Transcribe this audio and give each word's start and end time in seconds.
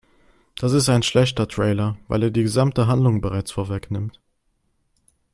Das 0.55 0.73
ist 0.73 0.89
ein 0.89 1.03
schlechter 1.03 1.47
Trailer, 1.47 1.95
weil 2.07 2.23
er 2.23 2.31
die 2.31 2.41
gesamte 2.41 2.87
Handlung 2.87 3.21
bereits 3.21 3.51
vorwegnimmt. 3.51 4.19